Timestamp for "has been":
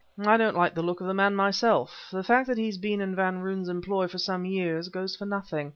2.65-3.01